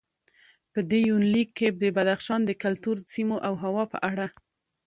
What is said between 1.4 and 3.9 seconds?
کې د بدخشان د کلتور، سیمو او هوا